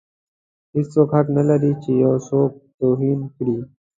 [0.73, 3.57] هیڅوک حق نه لري چې یو څوک توهین کړي.